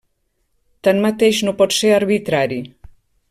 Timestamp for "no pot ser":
1.49-1.93